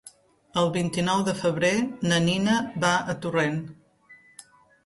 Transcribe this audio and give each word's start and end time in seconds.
El 0.61 0.69
vint-i-nou 0.77 1.21
de 1.27 1.35
febrer 1.41 1.71
na 2.13 2.19
Nina 2.29 2.57
va 2.85 2.95
a 3.15 3.19
Torrent. 3.27 3.61